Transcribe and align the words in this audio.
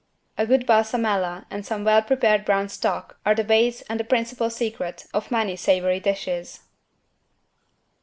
A 0.35 0.47
good 0.47 0.65
=Balsamella= 0.65 1.45
and 1.51 1.63
some 1.63 1.83
well 1.83 2.01
prepared 2.01 2.43
brown 2.43 2.69
stock 2.69 3.19
are 3.23 3.35
the 3.35 3.43
base 3.43 3.83
and 3.83 3.99
the 3.99 4.03
principal 4.03 4.49
secret 4.49 5.05
of 5.13 5.29
many 5.29 5.55
savory 5.55 5.99
dishes. 5.99 6.61